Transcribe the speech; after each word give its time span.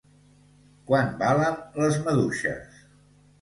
Quant 0.91 1.11
valen 1.19 1.59
les 1.83 2.01
maduixes? 2.09 2.83